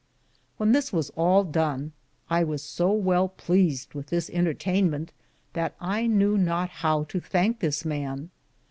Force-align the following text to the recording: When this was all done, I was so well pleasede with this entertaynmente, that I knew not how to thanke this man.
When 0.57 0.71
this 0.71 0.91
was 0.91 1.11
all 1.11 1.43
done, 1.43 1.91
I 2.27 2.43
was 2.43 2.63
so 2.63 2.91
well 2.91 3.29
pleasede 3.29 3.93
with 3.93 4.07
this 4.07 4.31
entertaynmente, 4.31 5.09
that 5.53 5.75
I 5.79 6.07
knew 6.07 6.39
not 6.39 6.71
how 6.71 7.03
to 7.03 7.19
thanke 7.21 7.59
this 7.59 7.85
man. 7.85 8.31